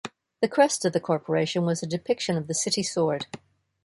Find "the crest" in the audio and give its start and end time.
0.41-0.83